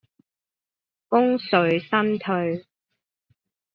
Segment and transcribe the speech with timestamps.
[1.09, 2.65] 功遂身退